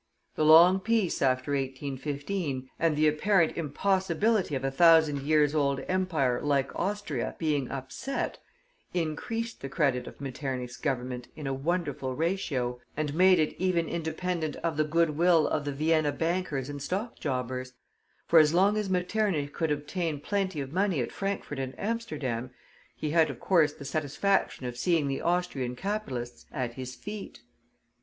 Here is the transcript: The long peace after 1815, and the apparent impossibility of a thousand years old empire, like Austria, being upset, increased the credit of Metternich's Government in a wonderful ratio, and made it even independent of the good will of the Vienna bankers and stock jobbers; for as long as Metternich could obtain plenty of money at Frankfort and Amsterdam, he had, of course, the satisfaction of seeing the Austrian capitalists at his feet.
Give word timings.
The 0.33 0.43
long 0.43 0.79
peace 0.79 1.21
after 1.21 1.51
1815, 1.51 2.67
and 2.79 2.95
the 2.95 3.07
apparent 3.07 3.55
impossibility 3.55 4.55
of 4.55 4.63
a 4.63 4.71
thousand 4.71 5.21
years 5.21 5.53
old 5.53 5.81
empire, 5.87 6.41
like 6.41 6.75
Austria, 6.75 7.35
being 7.37 7.69
upset, 7.69 8.39
increased 8.95 9.61
the 9.61 9.69
credit 9.69 10.07
of 10.07 10.19
Metternich's 10.19 10.77
Government 10.77 11.27
in 11.35 11.45
a 11.45 11.53
wonderful 11.53 12.15
ratio, 12.15 12.79
and 12.97 13.13
made 13.13 13.37
it 13.37 13.55
even 13.59 13.87
independent 13.87 14.55
of 14.63 14.75
the 14.75 14.83
good 14.83 15.11
will 15.11 15.45
of 15.47 15.65
the 15.65 15.71
Vienna 15.71 16.11
bankers 16.11 16.67
and 16.67 16.81
stock 16.81 17.19
jobbers; 17.19 17.73
for 18.25 18.39
as 18.39 18.55
long 18.55 18.77
as 18.77 18.89
Metternich 18.89 19.53
could 19.53 19.69
obtain 19.69 20.19
plenty 20.19 20.59
of 20.61 20.73
money 20.73 20.99
at 20.99 21.11
Frankfort 21.11 21.59
and 21.59 21.75
Amsterdam, 21.79 22.49
he 22.95 23.11
had, 23.11 23.29
of 23.29 23.39
course, 23.39 23.73
the 23.73 23.85
satisfaction 23.85 24.65
of 24.65 24.75
seeing 24.77 25.07
the 25.07 25.21
Austrian 25.21 25.75
capitalists 25.75 26.47
at 26.51 26.73
his 26.73 26.95
feet. 26.95 27.41